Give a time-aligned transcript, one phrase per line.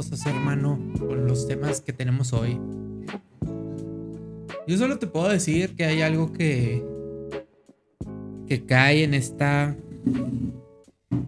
[0.00, 2.58] cosas, hermano, con los temas que tenemos hoy.
[4.66, 6.82] Yo solo te puedo decir que hay algo que
[8.48, 9.76] que cae en esta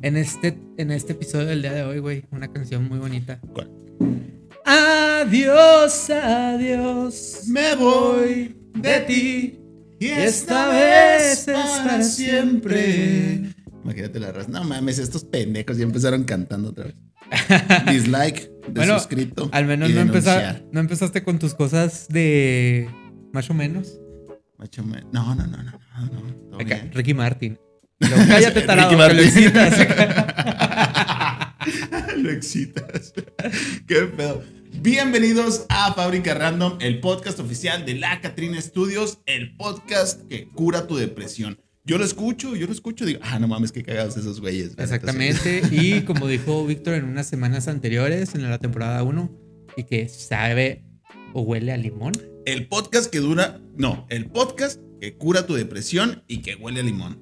[0.01, 3.43] en este en este episodio del día de hoy, güey, una canción muy bonita.
[3.53, 3.71] ¿Cuál?
[4.65, 9.61] Adiós, adiós, me voy de ti
[10.01, 13.53] y esta vez es para siempre.
[13.85, 14.49] Imagínate la raza.
[14.49, 16.95] No mames, estos pendejos ya empezaron cantando otra vez.
[17.91, 19.49] Dislike, Bueno, desuscrito.
[19.53, 22.89] Al menos no, empeza- no empezaste con tus cosas de
[23.33, 23.99] más o menos.
[24.59, 26.57] Macho, me- No, no, no, no, no, no.
[26.57, 26.91] Acá, bien.
[26.93, 27.59] Ricky Martin.
[28.01, 29.21] Cállate, Ricky tarado, lo Martin.
[29.21, 29.79] excitas.
[32.17, 33.13] Lo excitas.
[33.87, 34.43] Qué pedo.
[34.81, 40.87] Bienvenidos a Fábrica Random, el podcast oficial de la Catrina Studios, el podcast que cura
[40.87, 41.61] tu depresión.
[41.85, 44.75] Yo lo escucho, yo lo escucho, digo, ah, no mames, qué cagados esos güeyes.
[44.79, 45.63] Exactamente.
[45.73, 49.31] Y como dijo Víctor en unas semanas anteriores, en la temporada 1,
[49.77, 50.85] y que sabe
[51.33, 52.13] o huele a limón.
[52.47, 56.83] El podcast que dura, no, el podcast que cura tu depresión y que huele a
[56.85, 57.21] limón.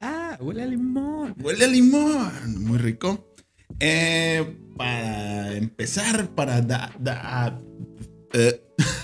[0.00, 1.34] Ah, huele a limón.
[1.42, 3.34] Huele a limón, muy rico.
[3.80, 7.60] Eh, para empezar, para da, da-
[8.32, 8.62] eh,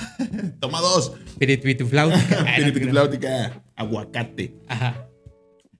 [0.60, 1.12] toma dos.
[1.38, 4.54] Piripitipláutica, aguacate.
[4.68, 5.08] Ajá.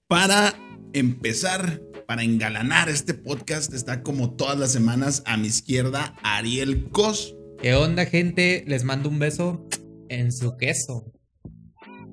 [0.09, 0.55] Para
[0.93, 7.35] empezar, para engalanar este podcast, está como todas las semanas a mi izquierda Ariel Cos.
[7.61, 8.65] ¿Qué onda, gente?
[8.67, 9.67] Les mando un beso
[10.09, 11.13] en su queso.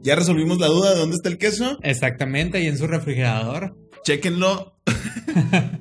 [0.01, 1.79] Ya resolvimos la duda de dónde está el queso.
[1.81, 3.77] Exactamente, y en su refrigerador.
[4.03, 4.79] Chéquenlo.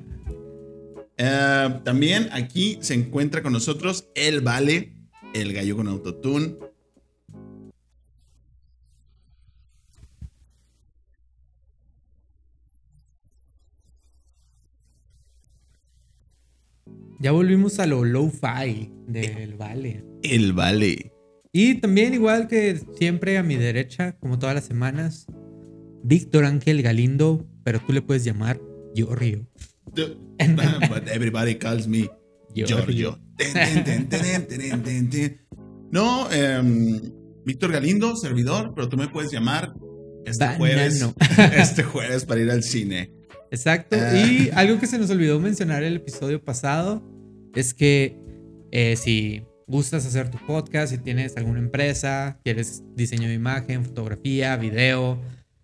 [1.15, 4.92] Eh, también aquí se encuentra con nosotros el Vale,
[5.33, 6.55] el gallo con autotune.
[17.19, 20.03] Ya volvimos a lo low-fi del Vale.
[20.23, 21.13] El Vale.
[21.53, 25.27] Y también, igual que siempre, a mi derecha, como todas las semanas,
[26.03, 28.59] Víctor Ángel Galindo, pero tú le puedes llamar
[28.93, 29.47] Giorgio.
[29.95, 32.09] But everybody calls me
[32.53, 33.19] Giorgio.
[35.91, 37.01] No, em,
[37.45, 39.73] Víctor Galindo, servidor, pero tú me puedes llamar
[40.25, 40.57] este Banano.
[40.59, 41.05] jueves.
[41.55, 43.11] Este jueves para ir al cine.
[43.51, 43.97] Exacto.
[43.99, 44.17] Ah.
[44.17, 47.03] Y algo que se nos olvidó mencionar el episodio pasado
[47.53, 48.17] es que
[48.71, 54.55] eh, si gustas hacer tu podcast, si tienes alguna empresa, quieres diseño de imagen, fotografía,
[54.57, 55.21] video,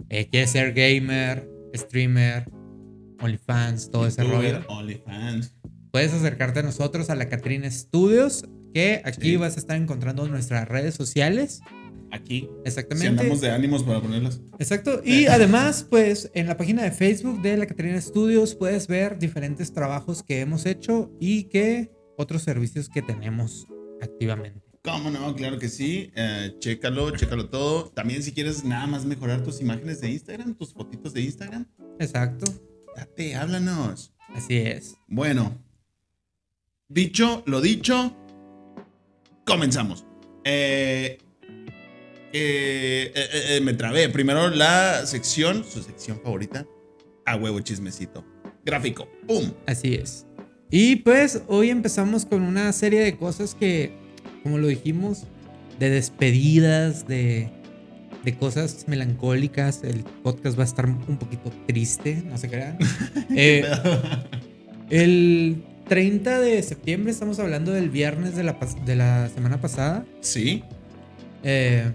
[0.09, 2.45] eh, quieres ser gamer, streamer,
[3.22, 5.55] OnlyFans, todo ese rollo, OnlyFans.
[5.91, 9.35] Puedes acercarte a nosotros a la Catrina Studios, que aquí Sí.
[9.38, 11.61] vas a estar encontrando nuestras redes sociales.
[12.11, 12.39] Aquí.
[12.41, 13.07] Si Exactamente.
[13.09, 14.41] andamos de ánimos para ponerlas.
[14.57, 15.01] Exacto.
[15.05, 19.72] Y además, pues en la página de Facebook de la Catrina Studios puedes ver diferentes
[19.73, 23.67] trabajos que hemos hecho y que otros servicios que tenemos
[24.01, 24.61] activamente.
[24.83, 25.35] ¿Cómo no?
[25.35, 26.09] Claro que sí.
[26.16, 27.89] Eh, chécalo, chécalo todo.
[27.91, 31.67] También si quieres nada más mejorar tus imágenes de Instagram, tus fotitos de Instagram,
[31.99, 32.45] Exacto.
[32.95, 34.13] date, háblanos.
[34.33, 34.95] Así es.
[35.07, 35.61] Bueno,
[36.89, 38.16] dicho lo dicho,
[39.45, 40.05] comenzamos.
[40.44, 41.19] Eh,
[42.33, 44.09] eh, eh, me trabé.
[44.09, 46.66] Primero la sección, su sección favorita,
[47.25, 48.25] a huevo chismecito.
[48.66, 49.51] Gráfico, ¡pum!
[49.67, 50.25] Así es.
[50.72, 53.94] Y pues hoy empezamos con una serie de cosas que,
[54.44, 55.23] como lo dijimos,
[55.79, 57.49] de despedidas, de,
[58.23, 59.83] de cosas melancólicas.
[59.83, 62.78] El podcast va a estar un poquito triste, no se crean.
[64.91, 68.55] El 30 de septiembre, estamos hablando del viernes de la,
[68.85, 70.05] de la semana pasada.
[70.22, 70.63] sí,
[71.44, 71.91] eh,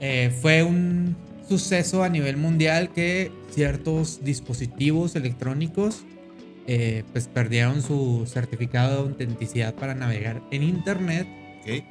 [0.00, 1.16] eh, fue un
[1.48, 6.04] suceso a nivel mundial que ciertos dispositivos electrónicos
[6.68, 11.26] eh, pues perdieron su certificado de autenticidad para navegar en internet.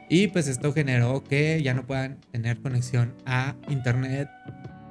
[0.09, 4.27] Y pues esto generó que ya no puedan tener conexión a internet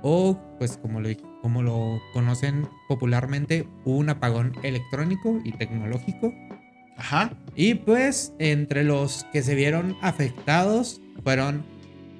[0.02, 1.08] o pues como lo,
[1.42, 6.32] como lo conocen popularmente un apagón electrónico y tecnológico
[6.96, 7.32] Ajá.
[7.54, 11.64] y pues entre los que se vieron afectados fueron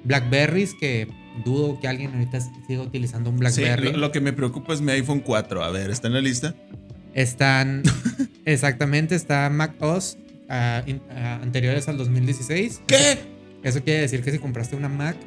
[0.03, 1.07] Blackberries, que
[1.43, 3.91] dudo que alguien ahorita siga utilizando un Sí, Blackberry.
[3.93, 5.63] lo, lo que me preocupa es mi iPhone 4.
[5.63, 6.55] A ver, ¿está en la lista?
[7.13, 7.83] Están,
[8.45, 10.17] exactamente, está Mac OS
[10.49, 12.81] ah, in- ah, anteriores al 2016.
[12.87, 13.17] ¿Qué?
[13.63, 15.17] Eso quiere decir que si compraste una Mac,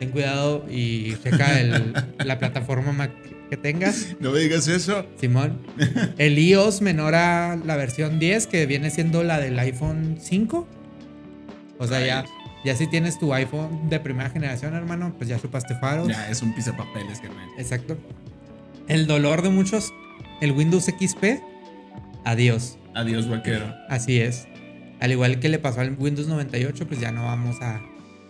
[0.00, 1.92] ten cuidado y checa el-
[2.24, 3.10] la plataforma Mac
[3.50, 4.16] que tengas.
[4.20, 5.06] No me digas eso.
[5.20, 5.60] Simón,
[6.18, 10.66] el iOS menor a la versión 10, que viene siendo la del iPhone 5.
[11.78, 12.24] O sea, ya,
[12.64, 16.08] ya si tienes tu iPhone de primera generación, hermano, pues ya chupaste faros.
[16.08, 17.48] Ya, es un pisapapeles, carnal.
[17.58, 17.98] Exacto.
[18.88, 19.92] El dolor de muchos,
[20.40, 21.40] el Windows XP,
[22.24, 22.78] adiós.
[22.94, 23.74] Adiós, vaquero.
[23.88, 24.46] Así es.
[25.00, 27.82] Al igual que le pasó al Windows 98, pues ya no vamos a,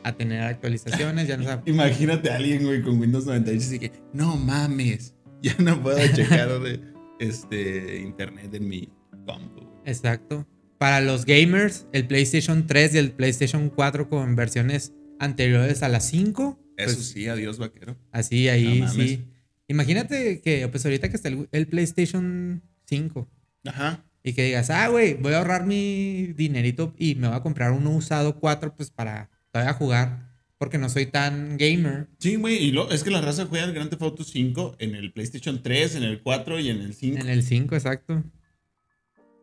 [0.05, 1.27] a tener actualizaciones.
[1.27, 5.55] Ya no sab- Imagínate a alguien, güey, con Windows 98 así que, no mames, ya
[5.59, 6.81] no puedo checar de,
[7.19, 8.89] este, internet en mi
[9.27, 9.61] compu.
[9.61, 9.69] güey".
[9.87, 10.47] Exacto.
[10.79, 16.07] Para los gamers, el PlayStation 3 y el PlayStation 4 con versiones anteriores a las
[16.09, 16.59] 5.
[16.77, 17.97] Eso pues, sí, adiós, vaquero.
[18.12, 19.25] Así, ahí No sí.
[19.69, 23.31] Imagínate que, pues ahorita que está el, el PlayStation 5
[23.65, 24.05] Ajá.
[24.23, 27.71] y que digas, ah, güey, voy a ahorrar mi dinerito y me voy a comprar
[27.73, 32.09] uno usado 4, pues para todavía jugar, porque no soy tan gamer.
[32.19, 34.97] Sí, güey, y lo, es que la raza juega el Grand Theft Auto 5 en
[34.97, 37.21] el PlayStation 3, en el 4 y en el 5.
[37.21, 38.25] En el 5, exacto.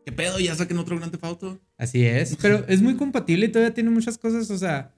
[0.04, 0.38] ¿Qué pedo?
[0.38, 1.60] ¿Ya saquen otro Grand Theft Auto?
[1.78, 4.92] Así es, pero es muy compatible y todavía tiene muchas cosas, o sea,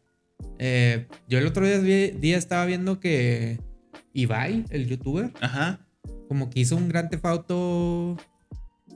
[0.59, 3.61] eh, yo el otro día, día estaba viendo que
[4.15, 5.87] Ibai, el youtuber, Ajá.
[6.27, 8.17] como que hizo un gran Theft Auto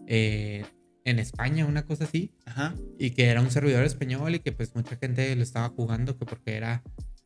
[0.09, 0.64] eh,
[1.10, 2.75] en España, una cosa así, Ajá.
[2.99, 6.25] y que era un servidor español y que pues mucha gente lo estaba jugando que
[6.25, 6.82] porque era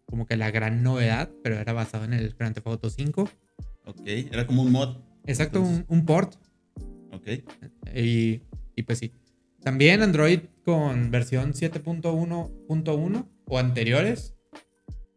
[0.06, 3.29] como que la gran novedad, pero era basado en el Grand Theft Auto 5.
[3.87, 4.00] Ok.
[4.05, 4.96] Era como un mod.
[5.26, 6.34] Exacto, un, un port.
[7.12, 7.29] Ok.
[7.94, 8.43] Y,
[8.76, 9.12] y pues sí.
[9.62, 14.35] También Android con versión 7.1.1 o anteriores.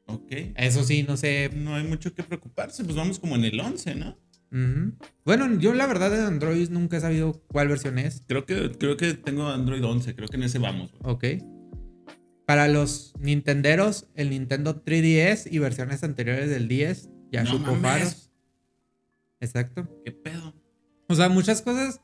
[0.07, 0.31] Ok.
[0.55, 1.49] Eso sí, no sé.
[1.53, 4.17] No hay mucho que preocuparse, pues vamos como en el 11, ¿no?
[5.25, 8.23] Bueno, yo la verdad de Android nunca he sabido cuál versión es.
[8.27, 10.91] Creo que, creo que tengo Android 11, creo que en ese vamos.
[10.99, 11.13] güey.
[11.13, 11.43] Ok.
[12.45, 18.31] Para los Nintenderos, el Nintendo 3DS y versiones anteriores del 10 ya No supo faros.
[19.39, 19.87] Exacto.
[20.05, 20.53] ¿Qué pedo?
[21.09, 22.01] O sea, muchas cosas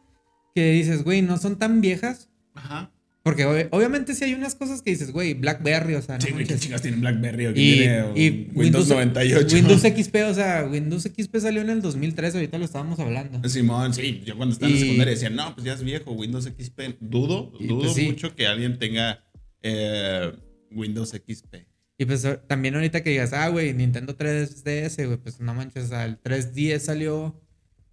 [0.54, 2.30] que dices, güey, no son tan viejas.
[2.54, 2.92] Ajá.
[3.24, 6.32] Porque ob- obviamente sí hay unas cosas que dices, güey, Blackberry, o sea, no Sí,
[6.32, 9.56] güey, ¿qué chingas tiene BlackBerry o Y, tiene o y Windows, 98?
[9.56, 13.48] Windows XP, o sea, Windows XP salió en el 2003, ahorita lo estábamos hablando.
[13.48, 16.12] Simón, sí, yo cuando estaba en Y- la secundaria decía, no, pues ya es viejo,
[16.14, 16.98] Windows XP.
[17.00, 18.06] Dudo, dudo pues, sí.
[18.08, 19.24] mucho que alguien tenga
[19.62, 20.32] eh,
[20.72, 21.68] Windows XP.
[22.00, 25.84] Y pues o- también ahorita que digas, ah, güey, Nintendo 3DS, güey, pues no manches,
[25.86, 27.40] o sea, el 3DS salió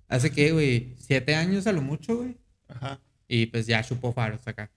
[0.09, 2.39] hace que, güey, siete años a lo mucho, güey.
[2.69, 2.99] Ajá.
[3.29, 4.71] Y pues ya chupó faros acá.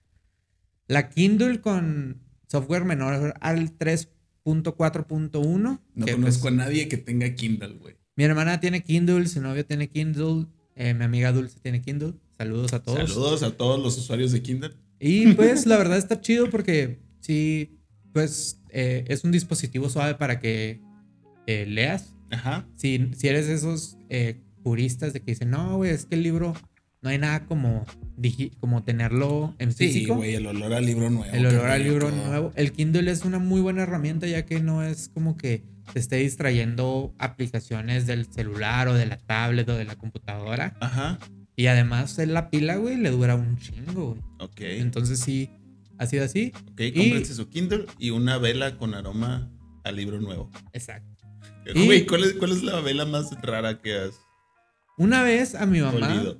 [0.92, 5.58] La Kindle con software menor al 3.4.1.
[5.58, 7.96] No que, conozco pues, a nadie que tenga Kindle, güey.
[8.14, 12.12] Mi hermana tiene Kindle, su novio tiene Kindle, eh, mi amiga Dulce tiene Kindle.
[12.36, 13.10] Saludos a todos.
[13.10, 14.72] Saludos a todos los usuarios de Kindle.
[15.00, 17.78] Y pues la verdad está chido porque sí,
[18.12, 20.82] pues eh, es un dispositivo suave para que
[21.46, 22.14] eh, leas.
[22.30, 22.68] Ajá.
[22.76, 23.96] Si, si eres de esos
[24.62, 26.52] puristas de que dicen, no, güey, es que el libro
[27.02, 27.84] no hay nada como,
[28.60, 30.14] como tenerlo en Sí, físico.
[30.14, 31.32] güey, el olor al libro nuevo.
[31.34, 32.52] el olor al libro nuevo.
[32.54, 36.16] El Kindle es una muy buena herramienta ya que no es como que te esté
[36.16, 40.76] distrayendo aplicaciones del celular o de la tablet o de la computadora.
[40.80, 41.18] Ajá.
[41.56, 44.20] Y además la pila, güey, le dura un chingo, güey.
[44.38, 44.60] Ok.
[44.60, 45.50] Entonces sí,
[45.98, 46.52] ha sido así.
[46.70, 49.50] Ok, cómprense su Kindle y una vela con aroma
[49.84, 50.50] al libro nuevo.
[50.72, 51.08] Exacto.
[51.74, 54.14] Y- Güey, ¿cuál es, ¿cuál es la vela más rara que has
[54.98, 56.38] Una vez a mi mamá, olido?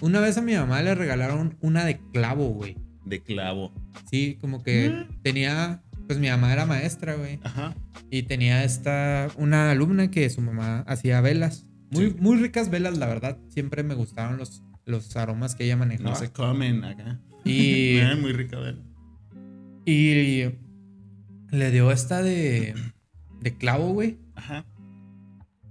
[0.00, 2.76] Una vez a mi mamá le regalaron una de clavo, güey.
[3.04, 3.72] De clavo.
[4.10, 5.22] Sí, como que Mm.
[5.22, 7.38] tenía, pues mi mamá era maestra, güey.
[7.44, 7.74] Ajá.
[8.10, 11.66] Y tenía esta, una alumna que su mamá hacía velas.
[11.90, 12.16] Muy, Sí.
[12.18, 13.38] muy ricas velas, la verdad.
[13.48, 16.10] Siempre me gustaron los, los aromas que ella manejaba.
[16.10, 17.20] No se comen acá.
[17.44, 18.82] Y, muy rica vela.
[19.84, 20.44] y
[21.50, 22.74] le dio esta de,
[23.40, 24.18] de clavo, güey.
[24.34, 24.64] Ajá.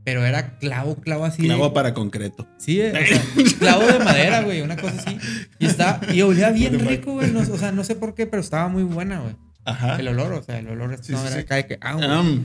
[0.05, 1.41] Pero era clavo, clavo así.
[1.41, 2.47] de- Clavo para concreto.
[2.57, 3.21] Sí, o sea,
[3.59, 5.17] clavo de madera, güey, una cosa así.
[5.59, 7.31] Y está, y olía bien rico, güey.
[7.31, 9.35] no- o sea, no sé por qué, pero estaba muy buena, güey.
[9.65, 9.95] Ajá.
[9.99, 11.43] El olor, o sea, el olor Sí, no sí, era sí.
[11.55, 12.07] de que, ah, güey.
[12.09, 12.43] Um,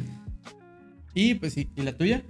[1.15, 2.23] Y pues sí, ¿y la tuya?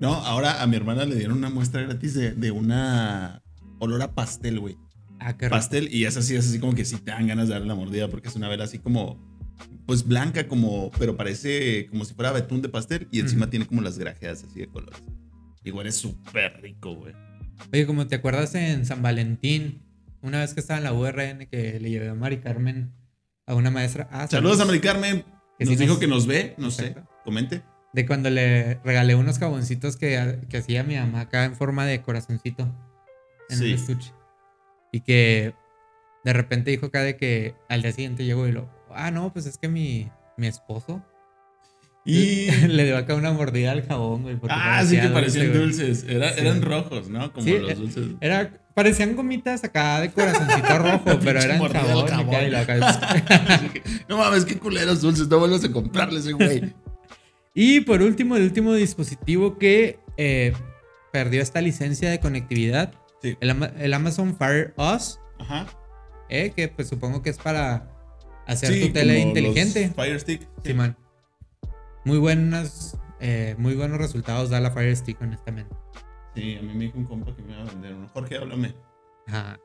[0.00, 3.42] no, ahora a mi hermana le dieron una muestra gratis de, de una
[3.78, 4.76] olor a pastel, güey.
[5.20, 5.56] Ah, qué rico.
[5.56, 7.74] Pastel y es así, es así como que sí te dan ganas de darle la
[7.76, 9.23] mordida porque es una vela así como,
[9.86, 13.82] pues blanca como, pero parece como si fuera betún de pastel y encima tiene como
[13.82, 15.02] las grajeas así de colores.
[15.62, 17.14] Igual es súper rico, güey.
[17.72, 19.82] Oye, como te acuerdas en San Valentín,
[20.22, 22.92] una vez que estaba en la URN que le llevé a Mari Carmen
[23.46, 24.08] a una maestra.
[24.10, 25.24] Ah, Saludos a Mari Carmen.
[25.58, 26.96] Que Nos dijo nos- que nos ve, no sé.
[27.24, 27.62] Comente.
[27.92, 32.02] De cuando le regalé unos jaboncitos que, que hacía mi mamá acá en forma de
[32.02, 32.62] corazoncito.
[33.50, 33.64] En Sí.
[33.66, 34.12] un estuche.
[34.90, 35.54] Y que
[36.24, 38.68] de repente dijo acá de que al día siguiente llegó y lo.
[38.96, 41.02] Ah, no, pues es que mi, mi esposo
[42.04, 42.50] Y.
[42.68, 44.38] le dio acá una mordida al jabón, güey.
[44.50, 46.04] ah, sí que parecía parecían dulces.
[46.08, 46.40] Era- Sí.
[46.40, 47.32] Eran rojos, ¿no?
[47.32, 48.04] Como Sí, los eh, dulces.
[48.20, 52.06] Era, parecían gomitas acá de corazoncito rojo, pero eran jabón.
[52.08, 52.50] jabón.
[52.50, 55.28] y acá- no mames, qué culeros dulces.
[55.28, 56.74] No vuelvas a comprarles, güey.
[57.54, 60.52] Y por último, el último dispositivo que eh,
[61.12, 63.36] perdió esta licencia de conectividad, Sí.
[63.40, 65.66] el, Ama- el Amazon Fire OS Ajá.
[66.28, 67.88] Eh, que pues supongo que es para
[68.46, 69.90] hacer Sí, tu tele inteligente.
[69.94, 70.42] Fire Stick.
[70.42, 70.48] Sí.
[70.64, 70.96] Sí, man.
[72.04, 75.74] Muy buenas, eh, muy buenos resultados da la Fire Stick, honestamente.
[76.34, 78.08] Sí, a mí me dijo un compa que me iba a vender uno.
[78.12, 78.74] Jorge, háblame.
[79.26, 79.58] Ajá.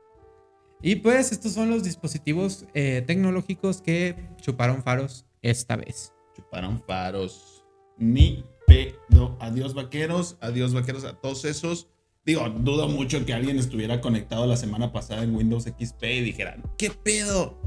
[0.82, 6.14] Y pues estos son los dispositivos eh, tecnológicos que chuparon faros esta vez.
[6.34, 7.64] Chuparon faros.
[7.98, 9.36] Ni pedo.
[9.40, 10.38] Adiós, vaqueros.
[10.40, 11.88] Adiós, vaqueros a todos esos.
[12.24, 16.56] Digo, dudo mucho que alguien estuviera conectado la semana pasada en Windows XP y dijera,
[16.78, 17.60] ¿qué pedo?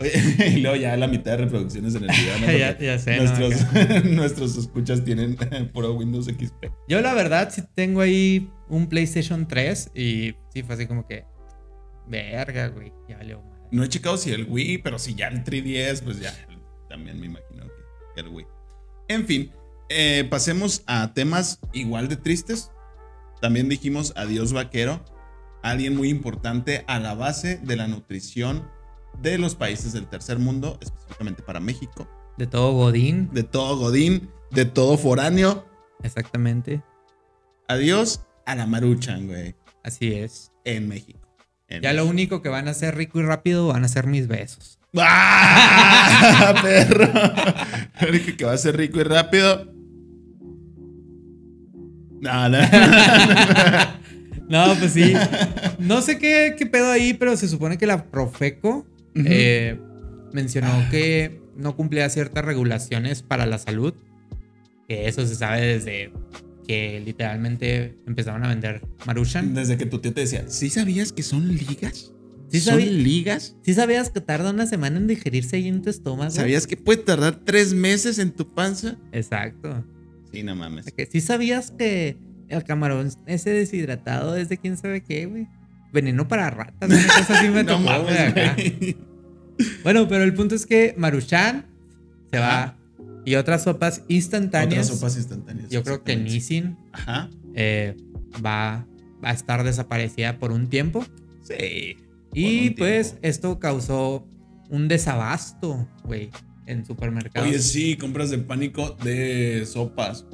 [0.56, 2.38] Y luego ya la mitad de reproducciones en el video.
[2.40, 2.46] ¿no?
[2.58, 3.22] Ya- ya sé, ¿no?
[3.24, 5.36] Nuestros, nuestros escuchas tienen
[5.72, 6.66] puro Windows XP.
[6.88, 11.24] Yo la verdad sí tengo ahí un PlayStation 3 y sí fue así como que,
[12.08, 13.62] verga, güey, ya valió madre.
[13.70, 16.32] No he checado si el Wii, pero si ya el 3DS, pues ya
[16.88, 17.72] también me imagino que,
[18.14, 18.46] que el Wii.
[19.08, 19.50] En fin,
[19.88, 22.70] eh, pasemos a temas igual de tristes.
[23.40, 25.04] También dijimos adiós vaquero,
[25.62, 28.68] alguien muy importante a la base de la nutrición
[29.22, 34.28] de los países del tercer mundo, específicamente para México, De todo Godín, de todo Godín,
[34.50, 35.64] de todo foráneo.
[36.02, 36.82] exactamente.
[37.68, 40.52] Adiós a la maruchan, güey, Así es.
[40.64, 41.20] en México.
[41.68, 44.28] En Ya lo único que van a hacer rico y rápido van a ser mis
[44.28, 44.78] besos.
[44.96, 46.54] ¡Ah!
[46.62, 47.08] Perro.
[48.02, 49.72] Lo único que va a ser rico y rápido.
[52.20, 52.58] No, no.
[54.46, 55.14] No, pues sí.
[55.78, 59.24] No sé qué, qué pedo ahí, pero se supone que la Profeco Ujú.
[59.26, 59.80] eh,
[60.32, 63.94] mencionó que no cumplía ciertas regulaciones para la salud.
[64.88, 66.12] Que eso se sabe desde
[66.66, 69.54] que literalmente empezaron a vender Maruchan.
[69.54, 72.12] Desde que tu tío te decía, ¿sí sabías que son ligas?
[72.48, 73.56] Sí ¿Son ligas?
[73.62, 76.30] ¿Sí sabías que tarda una semana en digerirse ahí en tu estómago?
[76.30, 78.96] ¿Sabías que puede tardar tres meses en tu panza?
[79.12, 79.84] Exacto.
[80.32, 80.86] Sí, no mames.
[81.10, 82.16] ¿Sí sabías que
[82.48, 85.48] el camarón ese deshidratado es de quién sabe qué, güey?
[85.94, 88.56] Veneno para ratas, una cosa así me no tocó, güey, acá.
[89.84, 91.66] Bueno, pero el punto es que Maruchan
[92.32, 92.76] se va
[93.24, 94.86] y otras sopas instantáneas.
[94.86, 95.70] Otras sopas instantáneas.
[95.70, 96.16] yo creo que.
[96.16, 97.30] Nissin Ajá.
[97.54, 97.96] eh,
[98.44, 98.86] va,
[99.24, 101.06] va a estar desaparecida por un tiempo.
[101.42, 101.96] Sí.
[102.34, 103.28] Y pues tiempo.
[103.28, 104.26] esto causó
[104.70, 106.30] un desabasto, güey,
[106.66, 107.48] en supermercados.
[107.48, 110.26] Oye, sí, compras de pánico de sopas.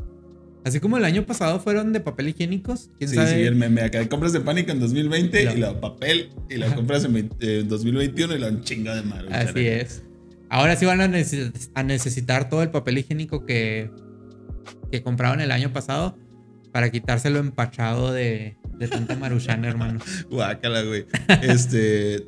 [0.65, 2.91] Así como el año pasado fueron de papel higiénicos.
[2.99, 3.35] ¿Quién Sí, sabe?
[3.35, 4.07] sí, el meme acá.
[4.09, 7.69] Compras de pánico en 2020 Lo- y la papel y la compras en, 20 en
[7.69, 9.49] 2021 y la un chingo de maruchan.
[9.49, 10.03] Así es.
[10.51, 13.91] Ahora sí van a, neces- a necesitar todo el papel higiénico que,
[14.93, 16.19] que compraron el año pasado
[16.73, 20.01] para quitárselo empachado de, de tanta maruchan, hermano.
[20.31, 21.07] Guácala, güey.
[21.43, 22.27] Este.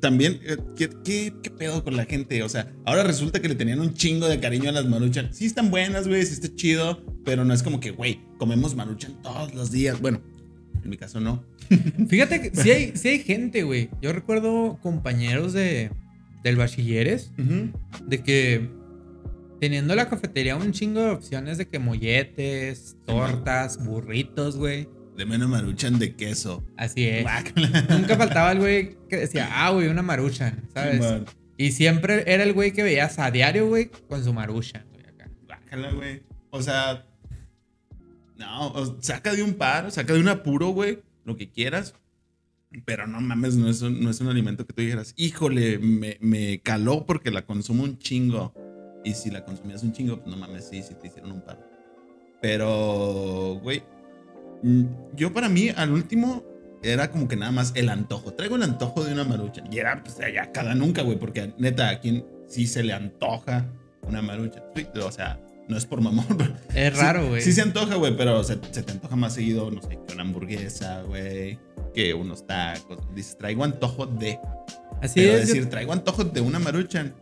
[0.00, 2.42] También, eh, ¿qué, qué, qué pedo con la gente?
[2.42, 5.32] O sea, ahora resulta que le tenían un chingo de cariño a las maruchan.
[5.32, 9.20] Sí están buenas, güey, sí está chido, pero no es como que, güey, comemos maruchan
[9.22, 10.00] todos los días.
[10.00, 10.20] Bueno,
[10.82, 11.44] en mi caso no.
[12.08, 13.90] Fíjate que sí hay, sí hay gente, güey.
[14.02, 15.90] Yo recuerdo compañeros de,
[16.42, 17.32] del bachilleres
[18.06, 18.68] de que
[19.60, 24.88] teniendo la cafetería un chingo de opciones de que molletes, tortas, burritos, güey.
[25.20, 26.64] De menos maruchan de queso.
[26.78, 27.24] Así es.
[27.24, 27.82] Guácala.
[27.90, 31.04] Nunca faltaba el güey que decía, ah, güey, una maruchan, ¿sabes?
[31.58, 35.30] Y siempre era el güey que veías a diario, güey, con su maruchan, güey, acá.
[35.44, 36.22] Guácala, güey.
[36.48, 37.04] O sea,
[38.38, 41.92] no, saca de un par, saca de un apuro, güey, lo que quieras.
[42.86, 46.16] Pero no mames, no es un, no es un alimento que tú dijeras, híjole, me,
[46.22, 48.54] me caló porque la consumo un chingo.
[49.04, 51.60] Y si la consumías un chingo, pues no mames, sí, sí te hicieron un par.
[52.40, 53.82] Pero, güey,
[55.16, 56.44] yo para mí, al último,
[56.82, 58.32] era como que nada más el antojo.
[58.34, 59.62] Traigo el antojo de una marucha.
[59.70, 63.66] Y era, pues, ya cada nunca, güey, porque neta, a quien sí se le antoja
[64.02, 64.62] una marucha.
[65.04, 67.42] O sea, no es por mamón, pero Es raro, güey.
[67.42, 70.22] Sí, se antoja, güey, pero se, se te antoja más seguido, no sé, que una
[70.22, 71.58] hamburguesa, güey,
[71.94, 72.98] que unos tacos.
[73.14, 74.38] Dices, traigo antojo de.
[75.02, 75.48] Así pero es.
[75.48, 77.14] yo- decir, traigo antojo de una maruchan.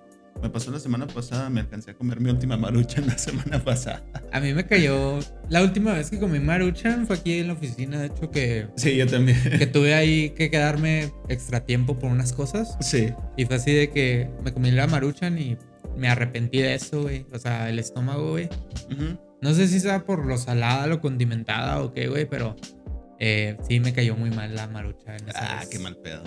[0.42, 4.02] Me pasó la semana pasada, me alcancé a comer mi última maruchan la semana pasada.
[4.33, 5.18] A mí me cayó.
[5.49, 7.99] La última vez que comí maruchan fue aquí en la oficina.
[8.00, 9.37] De hecho, que, Sí, yo también.
[9.59, 12.76] que tuve ahí que quedarme extra tiempo por unas cosas.
[12.80, 13.12] Sí.
[13.37, 15.57] Y fue así de que me comí la maruchan y
[15.97, 17.26] me arrepentí de eso, güey.
[17.33, 18.49] O sea, el estómago, güey.
[18.92, 19.18] Ujú.
[19.42, 22.54] No sé si sea por lo salada, lo condimentada o qué, güey, pero
[23.18, 25.16] eh, sí me cayó muy mal la marucha.
[25.16, 25.68] en esa Ah, vez.
[25.68, 26.23] qué mal pedo.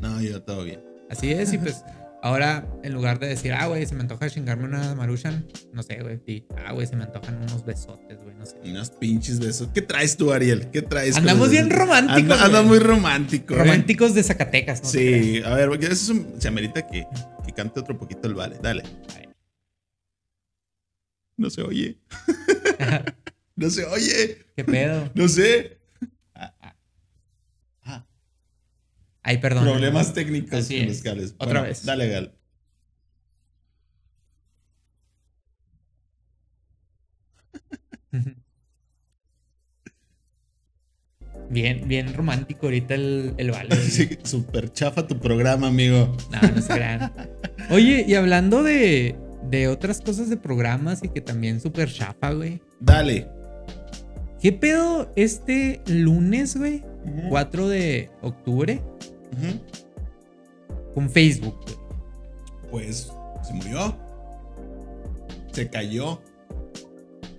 [0.00, 0.80] No, yo todo bien.
[1.10, 1.84] Así es, y pues
[2.22, 6.00] ahora en lugar de decir, ah, güey, se me antoja chingarme una maruchan, no sé,
[6.00, 8.56] güey, sí, ah, güey, se me antojan unos besotes, güey, no sé.
[8.64, 9.68] Unos pinches besos.
[9.74, 10.70] ¿Qué traes tú, Ariel?
[10.70, 11.16] ¿Qué traes?
[11.16, 13.54] Andamos bien románticos, Anda, anda muy romántico.
[13.54, 13.58] ¿eh?
[13.58, 14.88] Románticos de Zacatecas, ¿no?
[14.88, 17.06] Sí, a ver, porque eso es un- se amerita que,
[17.44, 18.56] que cante otro poquito el vale.
[18.62, 18.84] Dale.
[21.36, 21.98] No se oye.
[23.56, 24.38] no se oye.
[24.54, 25.10] ¿Qué pedo?
[25.14, 25.78] No sé.
[26.34, 26.76] Ah, ah.
[27.82, 28.06] Ah.
[29.22, 29.64] Ay, perdón.
[29.64, 30.88] Problemas técnicos Así con es.
[30.88, 31.34] los cables.
[31.38, 31.84] Otra Bueno, vez.
[31.84, 32.34] Dale, Gal.
[41.50, 43.76] Bien, bien romántico ahorita el, el vale.
[43.76, 46.16] Sí, super chafa tu programa, amigo.
[46.30, 47.12] No, no se crean.
[47.70, 49.16] Oye, y hablando de,
[49.50, 52.60] de otras cosas de programas y que también súper chafa, güey.
[52.80, 53.28] Dale.
[54.40, 56.82] ¿Qué pedo este lunes, güey?
[57.28, 58.80] 4 de octubre
[60.94, 61.76] Con Facebook, güey.
[62.70, 63.12] Pues
[63.42, 63.96] se murió.
[65.52, 66.22] Se cayó.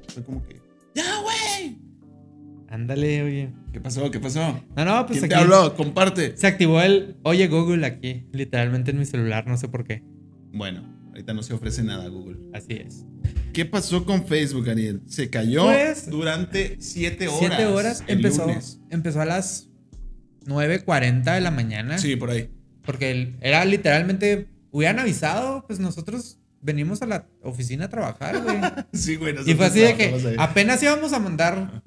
[0.08, 0.62] Fue como que.
[0.96, 1.78] ¡Ya, güey!
[2.70, 3.54] Ándale, oye.
[3.72, 4.10] ¿Qué pasó?
[4.12, 4.60] ¿Qué pasó?
[4.76, 5.76] No, no, pues ¿Quién aquí te habló?
[5.76, 6.38] Comparte.
[6.38, 10.04] se activó el Oye Google aquí, literalmente en mi celular, no sé por qué.
[10.52, 12.38] Bueno, ahorita no se ofrece nada, Google.
[12.54, 13.06] Así es.
[13.54, 15.02] ¿Qué pasó con Facebook, Ariel?
[15.06, 17.40] Se cayó Pues, durante 7 horas.
[17.40, 18.80] Siete horas el empezó, lunes.
[18.90, 19.70] empezó a las
[20.46, 21.98] 9.40 de la mañana.
[21.98, 22.50] Sí, por ahí.
[22.86, 28.58] Porque era literalmente, hubieran avisado, pues nosotros venimos a la oficina a trabajar, güey.
[28.94, 29.36] Sí, güey.
[29.46, 31.84] y fue así de que apenas íbamos a mandar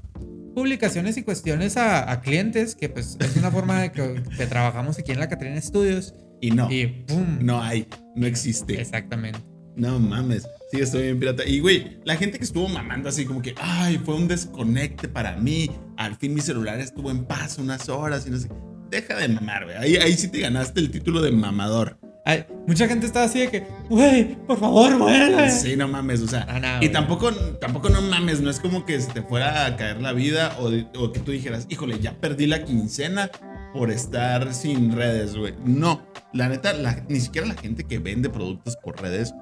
[0.55, 4.99] publicaciones y cuestiones a, a clientes, que pues es una forma de que, que trabajamos
[4.99, 6.15] aquí en la Catrina Studios.
[6.41, 6.71] Y no.
[6.71, 7.39] Y ¡pum!
[7.41, 7.87] No hay.
[8.15, 8.81] No existe.
[8.81, 9.39] Exactamente.
[9.77, 10.49] No mames.
[10.73, 11.47] Sí, estoy bien pirata.
[11.47, 15.37] Y, güey, la gente que estuvo mamando así como que, ay, fue un desconecte para
[15.37, 15.71] mí.
[15.97, 18.49] Al fin mi celular estuvo en paz unas horas y no sé.
[18.91, 19.77] Deja de mamar, güey.
[19.77, 21.99] Ahí, ahí sí te ganaste el título de mamador.
[22.25, 25.49] Ay, mucha gente estaba así de que, güey, por favor, vuelve.
[25.51, 26.45] Sí, no mames, o sea.
[26.49, 29.77] Ah, no, y tampoco, tampoco no mames, no es como que se te fuera a
[29.77, 33.31] caer la vida o, de- o que tú dijeras, híjole, ya perdí la quincena
[33.73, 35.55] por estar sin redes, güey.
[35.65, 39.33] No, la neta, la- ni siquiera la gente que vende productos por redes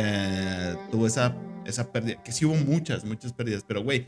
[0.00, 1.34] eh, tuvo esa,
[1.66, 2.22] esa pérdida.
[2.22, 4.06] Que sí hubo muchas, muchas pérdidas, pero güey,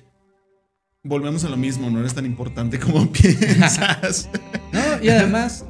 [1.03, 4.29] volvemos a lo mismo, no eres tan importante como piensas.
[4.73, 5.65] No, y además,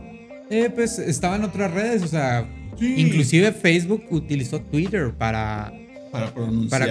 [0.50, 2.46] eh, pues estaban otras redes, o sea,
[2.78, 2.94] Sí.
[2.98, 5.72] inclusive Facebook utilizó Twitter para,
[6.12, 6.32] para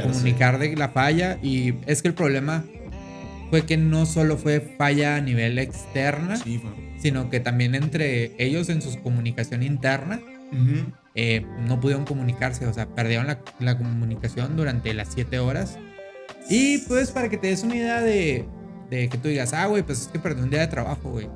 [0.04, 2.64] comunicar de la falla y es que el problema
[3.52, 6.62] fue que no solo fue falla a nivel externa, Sí,
[7.00, 10.20] sino que también entre ellos en su comunicación interna
[10.52, 10.92] Ujú.
[11.22, 15.78] Eh, no pudieron comunicarse, o sea, perdieron la, la comunicación durante las 7 horas.
[16.50, 18.46] Y pues para que te des una idea de,
[18.90, 21.30] de que tú digas, ah, güey, pues es que perdí un día de trabajo, güey.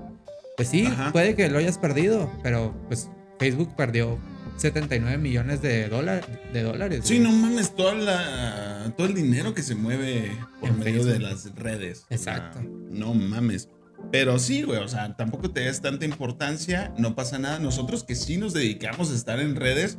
[0.56, 1.12] Pues sí, Ajá.
[1.12, 4.17] puede que lo hayas perdido, pero pues Facebook perdió
[4.56, 7.02] 79 millones de, dólar, de dólares.
[7.04, 7.30] Sí, güey.
[7.30, 11.54] no mames, toda la, todo el dinero que se mueve por En medio de las
[11.56, 12.06] redes.
[12.10, 12.62] O sea, Exacto.
[12.63, 13.67] no mames.
[14.13, 17.58] Pero sí, güey, o sea, tampoco te des tanta importancia, no pasa nada.
[17.58, 19.97] Nosotros que sí nos dedicamos a estar en redes,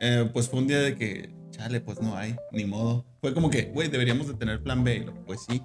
[0.00, 3.06] eh, pues fue un día de que, chale, pues no hay, ni modo.
[3.22, 5.06] Fue como que, güey, deberíamos de tener plan B.
[5.24, 5.62] Pues sí,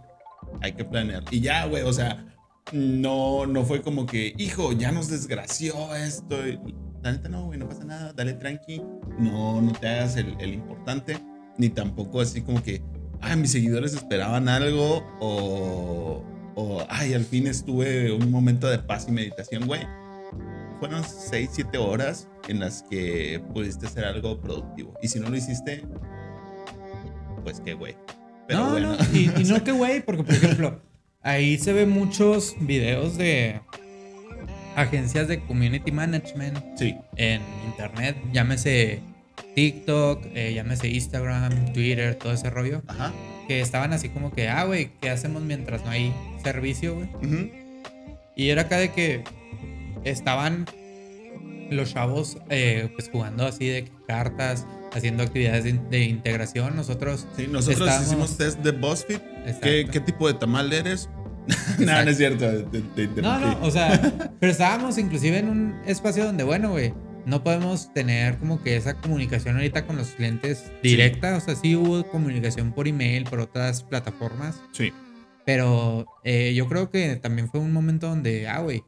[0.62, 1.26] hay que planear.
[1.30, 2.26] Y ya, güey, o sea,
[2.72, 6.38] no, no fue como que, hijo, ya nos desgració esto.
[7.04, 8.82] La neta no, güey, no pasa nada, dale tranqui.
[9.20, 11.18] No, no te hagas el, el importante.
[11.58, 12.82] Ni tampoco así como que,
[13.20, 16.24] ay, mis seguidores esperaban algo o,
[16.62, 19.82] o, ay, al fin estuve un momento de paz y meditación, güey.
[20.80, 24.94] Fueron 6, 7 horas en las que pudiste hacer algo productivo.
[25.02, 25.84] Y si no lo hiciste,
[27.44, 27.96] pues qué, güey.
[28.48, 28.96] Pero no, bueno.
[28.96, 30.82] no, y, y no que güey, porque por ejemplo,
[31.22, 33.62] ahí se ven muchos videos de
[34.76, 36.96] agencias de community management Sí.
[37.18, 39.02] en internet, llámese
[39.56, 43.12] TikTok, eh, llámese Instagram, Twitter, todo ese rollo, Ajá.
[43.48, 47.10] que estaban así como que, ah, güey, ¿qué hacemos mientras no hay servicio, güey?
[47.16, 47.52] Ujú.
[48.36, 49.24] Y era acá de que
[50.04, 50.66] estaban
[51.72, 57.28] los chavos eh, pues jugando así de cartas, haciendo actividades de, de integración, nosotros...
[57.36, 59.20] Sí, nosotros hicimos test de BuzzFeed.
[59.62, 61.10] ¿Qué, qué tipo de tamal eres?
[61.80, 62.46] no, no es cierto.
[62.70, 63.22] te- te interrumpí.
[63.22, 66.94] No, no, o sea, pero estábamos inclusive en un espacio donde, bueno, güey,
[67.26, 71.38] no podemos tener como que esa comunicación ahorita con los clientes directa.
[71.38, 74.60] O sea, sí hubo comunicación por email, por otras plataformas.
[74.72, 74.92] Sí.
[75.50, 78.84] Pero eh, yo creo que también fue un momento donde, ah, güey,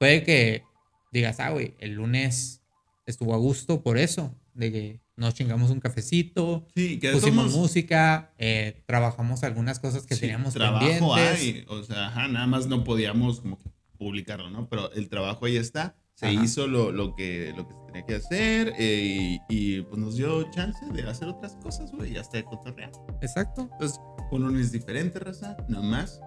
[0.00, 0.64] puede que
[1.12, 2.64] digas, ah, güey, el lunes
[3.06, 8.34] estuvo a gusto por eso, de que nos chingamos un cafecito, Sí, que pusimos música,
[8.38, 11.40] eh, trabajamos algunas cosas que sí, teníamos trabajo pendientes.
[11.40, 11.64] hay.
[11.68, 13.60] O sea, ajá, nada más no podíamos como
[13.96, 14.68] publicarlo, ¿no?
[14.68, 15.94] Pero el trabajo ahí está.
[16.14, 16.44] Se Ajá.
[16.44, 20.16] hizo lo, lo, que, lo que se tenía que hacer eh, y, y, pues nos
[20.16, 22.92] dio chance de hacer otras cosas, güey, hasta de cotorrear.
[23.20, 23.68] Exacto.
[23.72, 24.00] Entonces,
[24.30, 26.20] un lunes diferente, raza, nomás.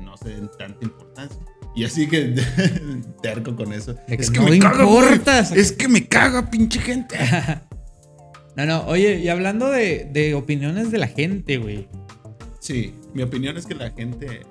[0.00, 1.38] No se den tanta importancia.
[1.74, 2.34] Y así que
[3.22, 3.94] terco con eso.
[4.06, 5.40] Que es que no me caga, importa.
[5.40, 7.16] Es que me caga, pinche gente.
[8.56, 11.86] No, no, oye, y hablando de, de opiniones de la gente, güey.
[12.58, 14.46] Sí, mi opinión es que la gente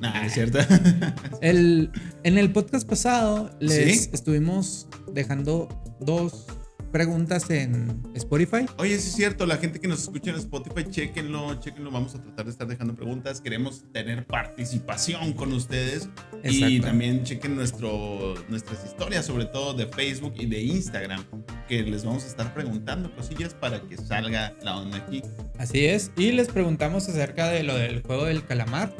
[0.00, 0.58] Nah, es cierto.
[1.40, 1.90] El,
[2.22, 4.10] en el podcast pasado les ¿Sí?
[4.12, 5.68] estuvimos dejando
[6.00, 6.46] dos
[6.94, 8.66] preguntas en Spotify.
[8.78, 11.90] Oye, sí es cierto, la gente que nos escucha en Spotify, chequenlo, chequenlo.
[11.90, 13.40] Vamos a tratar de estar dejando preguntas.
[13.40, 16.08] Queremos tener participación con ustedes.
[16.44, 21.24] Y también chequen nuestro, nuestras historias, sobre todo de Facebook y de Instagram,
[21.66, 25.20] que les vamos a estar preguntando cosillas para que salga la onda aquí.
[25.58, 26.12] Así es.
[26.16, 28.94] Y les preguntamos acerca de lo del juego del calamar.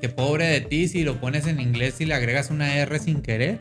[0.00, 3.20] Que pobre de ti si lo pones en inglés y le agregas una R sin
[3.22, 3.60] querer.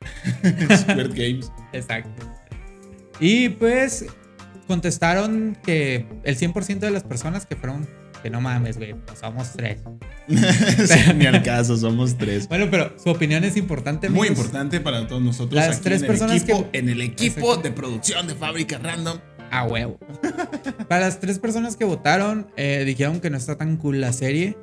[0.76, 1.50] Squirt Games.
[1.72, 2.10] Exacto.
[3.20, 4.06] Y pues
[4.66, 7.88] contestaron que el 100% de las personas que fueron,
[8.22, 9.78] que no mames, güey, pues somos tres.
[11.16, 12.48] Ni al caso, somos tres.
[12.48, 14.10] Bueno, pero su opinión es importante.
[14.10, 14.38] Muy amigos.
[14.46, 15.54] importante para todos nosotros.
[15.54, 18.78] Las aquí tres en el personas equipo, que- En el equipo de producción de Fábrica
[18.78, 19.18] Random.
[19.48, 19.96] A huevo.
[20.88, 24.56] Para las tres personas que votaron, eh, dijeron que no está tan cool la serie.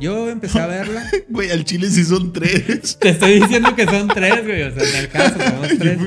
[0.00, 1.04] Yo empecé a verla.
[1.28, 2.96] Güey, al chile sí son tres.
[3.00, 4.62] Te estoy diciendo que son tres, güey.
[4.62, 5.98] O sea, en el caso, somos tres.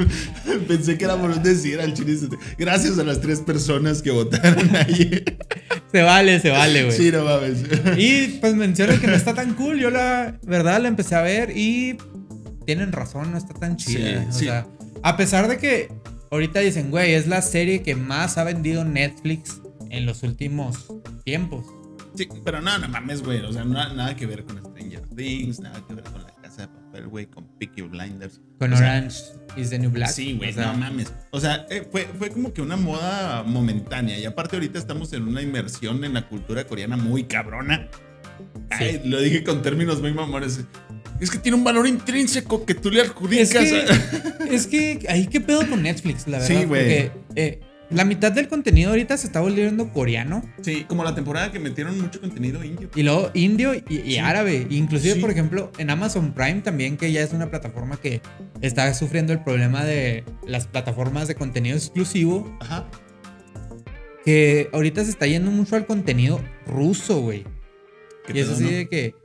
[0.68, 2.18] Pensé que era por un decir al chile.
[2.18, 2.38] son.
[2.58, 5.38] Gracias a las tres personas que votaron ayer.
[5.92, 6.98] Se vale, se vale, güey.
[6.98, 7.64] Sí, no mames.
[7.98, 9.78] Y pues mencionan que no está tan cool.
[9.80, 11.98] Yo la verdad la empecé a ver y
[12.66, 14.22] tienen razón, no está tan chida.
[14.24, 14.46] Sí, o sí.
[14.46, 14.68] sea,
[15.04, 15.90] a pesar de que
[16.32, 20.88] ahorita dicen, güey, es la serie que más ha vendido Netflix en los últimos
[21.26, 21.66] tiempos.
[22.16, 23.40] Sí, pero no, no mames, güey.
[23.42, 26.64] O sea, no- nada que ver con Stranger Things, nada que ver con La Casa
[26.64, 28.42] de Papel, güey, con Peaky Blinders.
[28.60, 29.18] Con O sea, Orange
[29.58, 30.10] is the New Black.
[30.12, 31.14] Sí, güey, O sea, no mames.
[31.32, 34.18] O sea, eh, fue, fue como que una moda momentánea.
[34.20, 37.88] Y aparte, ahorita estamos en una inmersión en la cultura coreana muy cabrona.
[38.70, 40.62] Ay, lo dije con términos muy mamones.
[41.20, 43.54] Es que tiene un valor intrínseco que tú le adjudicas.
[43.56, 43.86] Es que,
[44.56, 46.68] es que ahí qué pedo con Netflix, la Sí, verdad.
[46.68, 47.10] güey.
[47.10, 47.60] Porque eh,
[47.92, 50.44] la mitad del contenido ahorita se está volviendo coreano.
[50.62, 52.90] Sí, como la temporada que metieron mucho contenido indio.
[52.96, 54.18] Y luego indio y, y Sí.
[54.18, 54.66] árabe.
[54.70, 55.20] Inclusive, Sí.
[55.20, 58.22] por ejemplo, en Amazon Prime también, que ya es una plataforma que
[58.62, 62.88] está sufriendo el problema de las plataformas de contenido exclusivo, Ajá.
[64.24, 67.44] que ahorita se está yendo mucho al contenido ruso, güey.
[68.26, 68.72] ¿Qué Y eso pedo, sí no?
[68.72, 69.16] de que,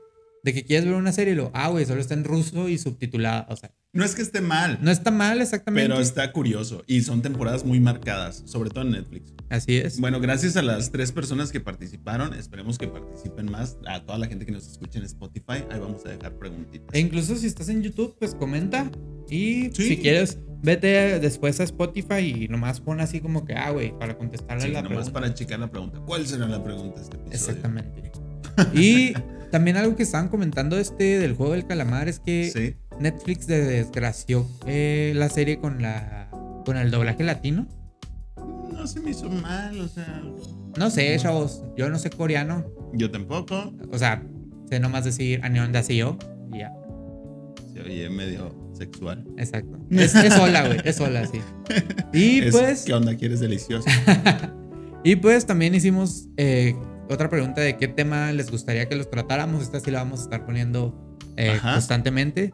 [0.43, 2.79] de que quieres ver una serie y lo, ah, güey, solo está en ruso y
[2.79, 3.47] subtitulada.
[3.51, 5.89] O sea, No es que esté mal, no está mal exactamente.
[5.89, 6.85] pero está curioso.
[6.87, 9.33] Y son temporadas muy marcadas, sobre todo en Netflix.
[9.49, 9.99] Así es.
[10.01, 12.35] Bueno, gracias a las tres personas que participaron.
[12.35, 13.77] Esperemos que participen más.
[13.87, 16.89] A toda la gente que nos escucha en Spotify, ahí vamos a dejar preguntitas.
[16.93, 18.91] E incluso si estás en YouTube, pues comenta.
[19.31, 19.89] Y Sí.
[19.89, 24.17] si quieres, vete después a Spotify y nomás pon así como que, ah, güey, para
[24.19, 25.13] contestarle Sí, la nomás pregunta.
[25.21, 26.01] para checar la pregunta.
[26.07, 27.35] ¿Cuál será la pregunta de este episodio?
[27.37, 28.13] Exactamente.
[28.75, 29.13] Y
[29.51, 32.75] también algo que estaban comentando este del juego del calamar es que Sí.
[33.01, 36.29] Netflix desgració eh, la serie con la
[36.65, 37.67] con el doblaje latino.
[38.73, 40.23] No se me hizo mal, o sea.
[40.77, 42.65] No sé, chavos, yo no sé coreano.
[42.93, 43.73] Yo tampoco.
[43.91, 44.23] O sea,
[44.69, 45.41] sé nomás decir
[45.89, 46.19] yo
[46.53, 46.73] y ya.
[47.73, 49.27] Se oye medio sexual.
[49.39, 49.79] Exacto.
[49.91, 51.41] Es, es hola, güey, es hola, sí.
[52.13, 53.17] Y Es, pues ¿Qué onda?
[53.17, 53.89] ¿Quieres delicioso?
[55.05, 56.75] Y pues también hicimos eh,
[57.09, 59.63] otra pregunta de qué tema les gustaría que los tratáramos.
[59.63, 62.53] Esta sí la vamos a estar poniendo eh, constantemente.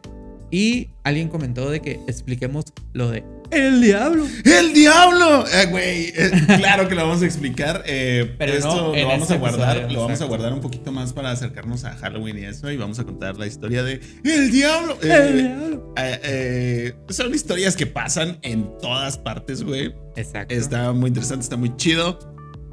[0.53, 4.27] Y alguien comentó de que expliquemos lo de el diablo.
[4.45, 5.45] ¡El diablo!
[5.47, 7.83] Eh, Güey, eh, claro que lo vamos a explicar.
[7.87, 10.53] eh, Pero esto no en lo vamos este a guardar, episodio, lo vamos a guardar
[10.53, 12.69] un poquito más para acercarnos a Halloween y eso.
[12.71, 14.97] Y vamos a contar la historia de ¡El diablo!
[15.01, 15.93] El Eh, diablo.
[15.97, 19.91] eh, eh, son historias que pasan en todas partes, güey.
[20.15, 20.53] Exacto.
[20.53, 22.19] Está muy interesante, está muy chido.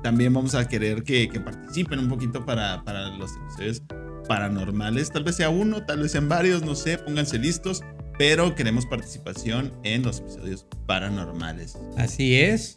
[0.02, 3.82] También vamos a querer que, que participen un poquito para, para los episodios
[4.30, 5.10] paranormales.
[5.10, 7.82] Tal vez sea uno, tal vez sean varios, no sé, pónganse listos.
[8.16, 11.76] Pero queremos participación en los episodios paranormales.
[11.96, 12.76] Así es.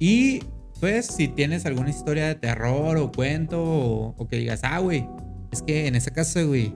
[0.00, 0.40] Y
[0.80, 5.06] pues si tienes alguna historia de terror o cuento o, o que digas, ah, güey,
[5.52, 6.74] es que en esa casa, güey,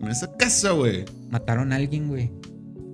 [0.00, 1.04] En esa casa, güey.
[1.30, 2.32] mataron a alguien, güey.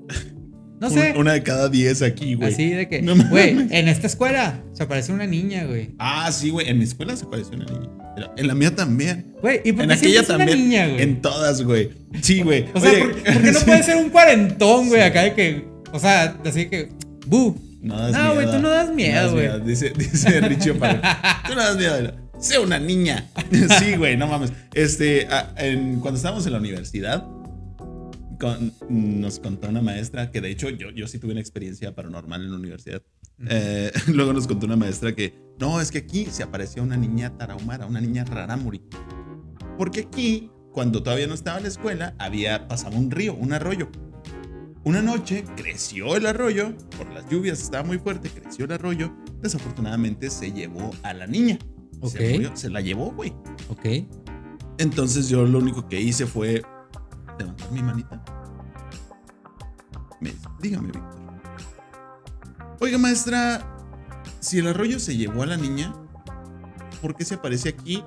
[0.79, 1.15] No sé.
[1.17, 2.53] una de cada diez aquí, güey.
[2.53, 5.95] Así de que, No güey, en esta escuela se aparece una niña, güey.
[5.99, 6.69] Ah, sí, güey.
[6.69, 8.02] En mi escuela se pareció una niña.
[8.37, 9.35] En la mía también.
[9.41, 10.59] Güey, ¿y por En qué aquella es una también.
[10.59, 11.03] niña, güey?
[11.03, 11.91] en todas, güey.
[12.21, 12.67] Sí, güey.
[12.75, 15.01] O sea, Oye, ¿por, por qué no puede ser un cuarentón, güey?
[15.01, 15.07] Sí.
[15.07, 15.65] Acá de que.
[15.93, 16.91] O sea, así que.
[17.27, 17.57] ¡Bu!
[17.81, 19.49] No das No, güey, tú no das miedo, güey.
[19.65, 21.01] Dice, dice Richie Oparo.
[21.49, 22.13] Tú no das miedo.
[22.39, 23.29] Sé una niña.
[23.79, 24.53] sí, güey, no mames.
[24.75, 27.25] Este, en- cuando estábamos en la universidad,
[28.43, 32.43] con- nos contó una maestra que de hecho yo, yo sí tuve una experiencia paranormal
[32.43, 33.01] en la universidad.
[33.49, 37.37] Eh, luego nos contó una maestra que no, es que aquí se aparecía una niña
[37.39, 38.83] tarahumara, una niña rarámuri.
[39.79, 43.89] Porque aquí, cuando todavía no estaba en la escuela, había pasaba un río, un arroyo.
[44.85, 49.15] Una noche creció el arroyo, por las lluvias estaba muy fuerte, creció el arroyo.
[49.41, 51.59] Desafortunadamente se llevó a la niña.
[52.01, 52.11] Ok.
[52.11, 53.33] Se, murió, se la llevó, güey.
[53.69, 53.87] Ok.
[54.79, 56.63] Entonces yo lo único que hice fue
[57.39, 58.23] levantar mi manita.
[60.21, 61.23] Me dice, dígame, Víctor.
[62.81, 63.65] Oiga, maestra,
[64.41, 65.95] si el arroyo se llevó a la niña,
[67.01, 68.03] ¿por qué se aparece aquí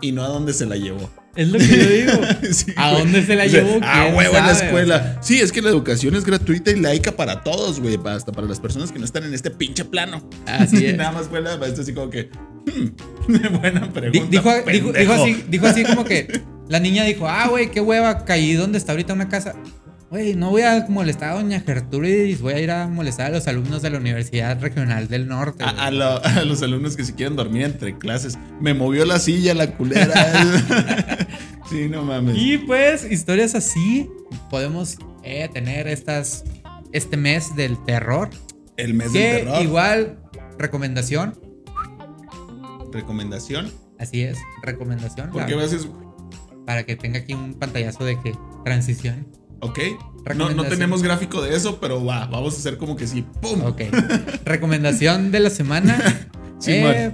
[0.00, 1.10] y no a dónde se la llevó?
[1.34, 2.26] Es lo que yo digo.
[2.52, 3.80] Sí, ¿A dónde se la O sea, llevó?
[3.80, 5.18] ¿Quién huevo en la escuela.
[5.22, 7.98] Sí, es que la educación es gratuita y laica para todos, güey.
[8.04, 10.28] Hasta para las personas que no están en este pinche plano.
[10.46, 10.96] Así es.
[10.96, 12.30] Nada más fue la maestra así como que.
[12.66, 14.28] hmm, buena pregunta.
[14.30, 14.92] dijo, dijo, pendejo.
[14.92, 18.78] dijo así, dijo así como que la niña dijo, ah, güey, qué hueva, caí donde
[18.78, 19.54] está ahorita una casa.
[20.10, 23.46] Güey, no voy a molestar a doña Gertrudis, voy a ir a molestar a los
[23.46, 25.64] alumnos de la Universidad Regional del Norte.
[25.64, 25.84] A, güey".
[25.84, 28.38] a lo- a los alumnos que si quieren dormir entre clases.
[28.60, 30.12] Me movió la silla, la culera.
[31.70, 32.36] sí, no mames.
[32.38, 34.08] Y pues, historias así
[34.50, 36.44] podemos eh, tener estas,
[36.92, 38.28] este mes del terror.
[38.76, 39.62] El mes Que del terror.
[39.62, 40.18] igual,
[40.58, 41.38] recomendación,
[42.92, 43.70] Recomendación.
[43.98, 45.30] así es, recomendación.
[45.30, 45.88] ¿Por la- qué me haces.?
[46.66, 49.26] Para que tenga aquí un pantallazo de que transición.
[49.60, 49.78] Ok.
[50.36, 53.24] No, no tenemos gráfico de eso, pero va, vamos a hacer como que sí.
[53.40, 53.62] ¡Pum!
[53.64, 53.82] Ok.
[54.44, 55.98] Recomendación de la semana.
[56.64, 57.10] Eh,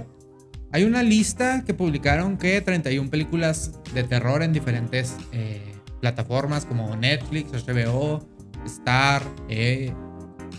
[0.71, 6.95] hay una lista que publicaron que 31 películas de terror en diferentes eh, plataformas como
[6.95, 8.23] Netflix, HBO,
[8.67, 9.91] Star, eh,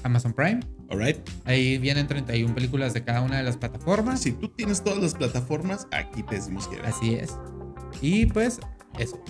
[0.03, 0.59] Amazon Prime.
[0.90, 1.18] Alright.
[1.44, 4.20] Ahí vienen 31 películas de cada una de las plataformas.
[4.20, 6.81] Si tú tienes todas las plataformas, aquí te decimos que.
[6.81, 7.37] Así es.
[8.03, 8.59] Y pues
[8.98, 9.22] eso.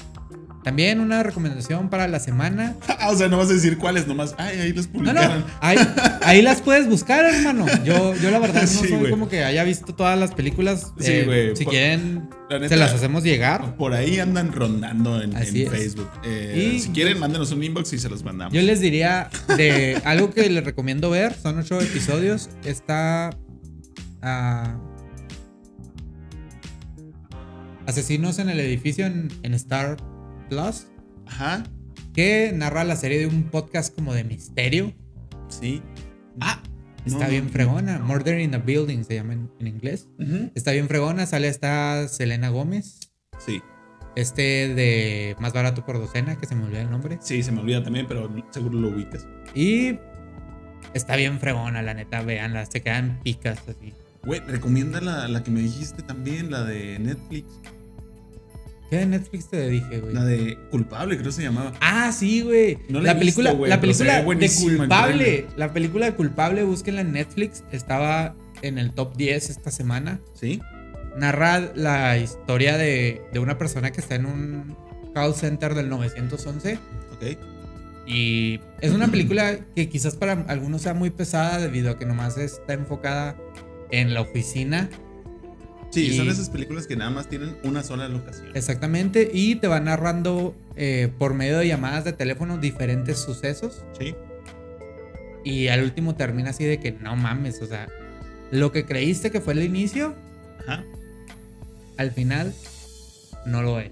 [0.63, 2.77] También una recomendación para la semana.
[2.87, 4.35] Ah, o sea, no vas a decir cuáles, nomás.
[4.37, 5.41] Ay, ahí No, publicaron.
[5.41, 5.79] no, ahí,
[6.23, 7.65] ahí las puedes buscar, hermano.
[7.83, 10.93] Yo, yo la verdad no Sí, soy como que haya visto todas las películas.
[10.99, 11.57] Sí, Eh, güey.
[11.57, 13.75] Si Por- quieren, La neta, se las hacemos llegar.
[13.77, 15.33] Por ahí andan rondando en.
[15.33, 16.11] Facebook.
[16.25, 18.53] Eh, Y- si quieren, mándenos un inbox y se los mandamos.
[18.53, 21.35] Yo les diría de algo que les recomiendo ver.
[21.43, 22.51] Son ocho episodios.
[22.67, 23.31] Está.
[24.21, 24.77] ah,
[27.91, 29.97] Asesinos en el edificio en, en Star
[30.49, 30.87] Plus.
[31.27, 31.65] Ajá.
[32.15, 34.93] Que narra la serie de un podcast como de misterio.
[35.49, 35.83] Sí.
[36.41, 36.63] Ah.
[37.05, 37.51] Está no, bien no.
[37.51, 37.99] fregona.
[37.99, 40.09] Murder in a Building se llama en, en inglés.
[40.55, 41.27] Está bien fregona.
[41.27, 43.13] Sale esta Selena Gómez.
[43.39, 43.61] Sí.
[44.17, 47.19] Este de Más Barato por Docena, que se me olvida el nombre.
[47.21, 49.27] Sí, se me olvida también, pero seguro lo ubicas.
[49.55, 49.99] Y
[50.95, 52.23] está bien fregona, la neta.
[52.23, 52.67] Veanla.
[52.67, 53.93] Se quedan picas así.
[54.25, 57.47] Güey, recomienda la, la que me dijiste también, la de Netflix.
[58.91, 60.13] ¿Qué de Netflix te dije, güey?
[60.13, 61.73] La de Culpable, creo que se llamaba.
[61.81, 62.77] Ah, sí, güey.
[62.89, 65.47] No la la película, visto, la película de culpable.
[65.57, 67.63] La película de culpable, búsquenla en Netflix.
[67.71, 70.19] Estaba en el top 10 esta semana.
[70.35, 70.61] Sí.
[71.17, 74.77] Narra la historia de, de una persona que está en un
[75.15, 76.79] call center del 911.
[77.13, 77.39] Ok.
[78.07, 82.37] Y es una película que quizás para algunos sea muy pesada debido a que nomás
[82.39, 83.37] está enfocada
[83.93, 84.91] en la oficina.
[85.91, 88.49] Sí, Y- son esas películas que nada más tienen una sola locación.
[88.55, 89.29] Exactamente.
[89.33, 93.85] Y te va narrando eh, por medio de llamadas de teléfono diferentes sucesos.
[93.99, 94.15] Sí.
[95.45, 97.89] Y al último termina así de que no mames, o sea,
[98.51, 100.15] lo que creíste que fue el inicio,
[100.61, 100.85] Ajá.
[101.97, 102.53] al final
[103.47, 103.91] no lo es.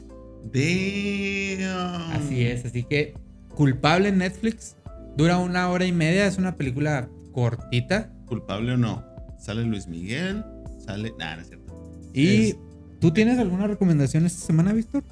[0.52, 2.12] Damn.
[2.12, 3.14] Así es, así que
[3.54, 4.76] culpable en Netflix,
[5.16, 8.12] dura una hora y media, es una película cortita.
[8.26, 9.04] ¿Culpable o no?
[9.38, 10.44] Sale Luis Miguel,
[10.84, 11.12] sale.
[11.18, 11.67] Nah, no es cierto.
[12.14, 12.56] ¿Y Es-
[13.00, 15.02] tú tienes alguna recomendación esta semana, Víctor?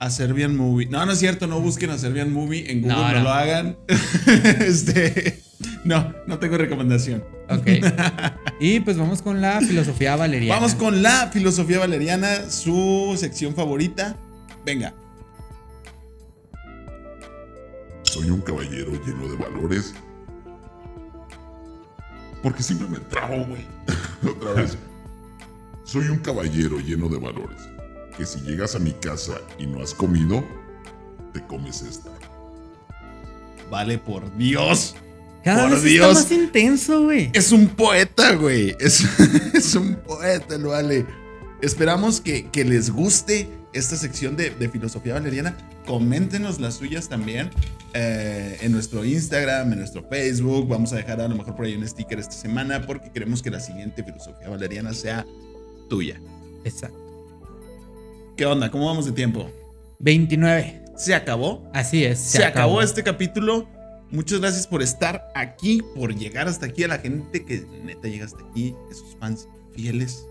[0.00, 0.86] A Serbian Movie.
[0.86, 3.22] No, no es cierto, no busquen a Serbian Movie en Google, No, no, no.
[3.24, 3.76] lo hagan.
[4.60, 5.40] este.
[5.84, 7.24] No, no tengo recomendación.
[7.50, 7.66] Ok.
[8.60, 10.54] y pues vamos con la filosofía valeriana.
[10.54, 14.16] Vamos con la filosofía valeriana, su sección favorita.
[14.64, 14.94] Venga.
[18.02, 19.94] Soy un caballero lleno de valores.
[22.42, 23.62] Porque siempre me trabo, güey.
[24.36, 24.78] Otra vez.
[25.88, 27.62] Soy un caballero lleno de valores.
[28.14, 30.44] Que si llegas a mi casa y no has comido,
[31.32, 32.10] te comes esta.
[33.70, 34.96] Vale, por Dios.
[35.42, 36.18] Cada por vez Dios.
[36.18, 37.30] está más intenso, güey.
[37.32, 38.76] Es un poeta, güey.
[38.78, 39.02] Es,
[39.54, 41.06] es un poeta, el vale.
[41.62, 45.56] Esperamos que, que les guste esta sección de, de filosofía valeriana.
[45.86, 47.48] Coméntenos las suyas también
[47.94, 50.68] eh, en nuestro Instagram, en nuestro Facebook.
[50.68, 53.48] Vamos a dejar a lo mejor por ahí un sticker esta semana porque queremos que
[53.50, 55.24] la siguiente filosofía valeriana sea
[55.88, 56.20] tuya.
[56.64, 56.98] Exacto.
[58.36, 58.70] ¿Qué onda?
[58.70, 59.50] ¿Cómo vamos de tiempo?
[59.98, 60.84] 29.
[60.96, 61.68] ¿Se acabó?
[61.74, 62.18] Así es.
[62.18, 62.82] Se, acabó.
[62.82, 63.68] este capítulo.
[64.10, 68.24] Muchas gracias por estar aquí, por llegar hasta aquí, a la gente que neta llega
[68.24, 70.24] hasta aquí, esos fans fieles.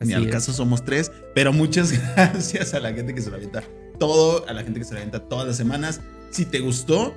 [0.00, 3.62] Ni al caso somos tres, pero muchas gracias a la gente que se lo avienta
[3.98, 6.00] todo, a la gente que se lo avienta todas las semanas.
[6.30, 7.14] Si te gustó,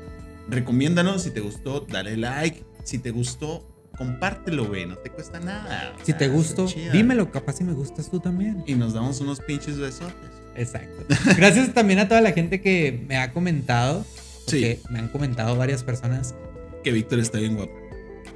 [0.50, 1.24] recomiéndanos.
[1.24, 2.66] Si te gustó, dale like.
[2.84, 3.66] Si te gustó,
[3.98, 4.86] compártelo, güey.
[4.86, 5.94] No te cuesta nada.
[6.04, 8.64] Si te gustó, dímelo, capaz si me gustas tú también.
[8.66, 10.14] Y nos damos unos pinches besotes.
[10.56, 11.04] Exacto.
[11.38, 14.06] Gracias también a toda la gente que me ha comentado.
[14.48, 14.80] Sí.
[14.90, 16.36] me han comentado varias personas.
[16.84, 17.72] Que Víctor está bien guapo.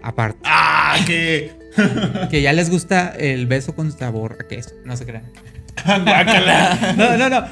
[0.02, 0.98] Aparte, ¡Ah!
[1.06, 1.52] Que.
[2.32, 4.72] que ya les gusta el beso con sabor a queso.
[4.86, 5.26] No se crean.
[5.86, 6.94] Guácala.
[6.98, 7.46] No, no, no.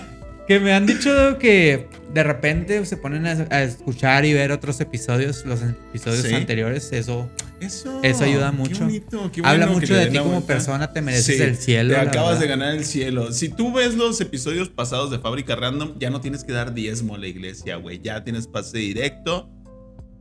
[0.47, 4.79] Que me han dicho que de repente se ponen a, a escuchar y ver otros
[4.79, 6.33] episodios, los episodios Sí.
[6.33, 6.91] anteriores.
[6.93, 7.29] Eso
[7.61, 7.99] Eso.
[8.03, 8.79] Eso ayuda qué mucho.
[8.85, 10.47] bonito, qué habla bueno que mucho de ti como vuelta.
[10.47, 10.91] persona.
[10.93, 11.93] Te mereces Sí, el cielo.
[11.95, 12.59] Te acabas de verdad.
[12.65, 13.31] ganar el cielo.
[13.31, 17.15] Si tú ves los episodios pasados de Fábrica Random, ya no tienes que dar diezmo
[17.15, 18.01] a la iglesia, güey.
[18.01, 19.49] Ya tienes pase directo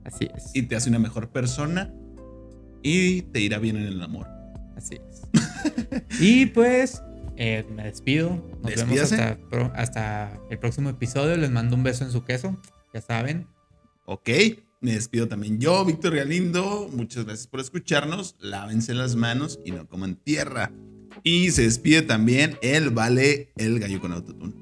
[0.05, 0.51] Así es.
[0.55, 1.93] y te hace una mejor persona
[2.83, 4.27] y te irá bien en el amor.
[4.77, 5.23] Así es.
[6.21, 7.03] y pues
[7.37, 8.31] eh, me despido.
[8.63, 9.17] Nos Despídase.
[9.17, 9.43] vemos
[9.73, 11.37] hasta, hasta el próximo episodio.
[11.37, 12.57] Les mando un beso en su queso.
[12.93, 13.47] Ya saben.
[14.07, 14.29] Ok,
[14.85, 16.91] me despido también yo, Víctor Galindo.
[16.93, 18.37] Muchas gracias por escucharnos.
[18.39, 20.73] Lávense las manos y no coman tierra.
[21.23, 24.53] Y se despide también el Vale, el gallo con autotune.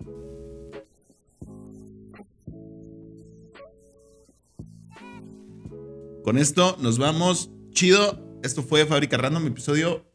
[6.23, 7.51] Con esto nos vamos.
[7.73, 8.39] Chido.
[8.45, 10.07] Esto fue Fábrica Random, episodio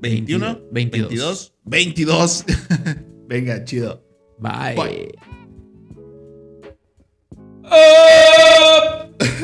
[0.00, 1.54] 21, 22.
[1.64, 2.44] 22.
[2.44, 2.44] 22.
[3.26, 4.04] Venga, chido.
[4.38, 4.76] Bye.
[4.76, 5.18] Bye.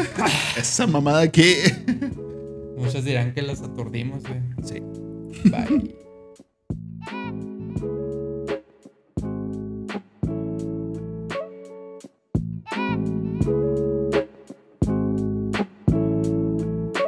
[0.57, 1.73] Esa mamada que.
[2.77, 4.23] Muchos dirán que los aturdimos.
[4.23, 4.41] güey.
[4.65, 4.81] Sí.
[5.51, 6.04] Bye.